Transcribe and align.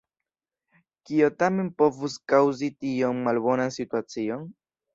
Kio 1.09 1.29
tamen 1.43 1.69
povus 1.83 2.17
kaŭzi 2.35 2.73
tiom 2.81 3.23
malbonan 3.29 3.79
situacion? 3.79 4.53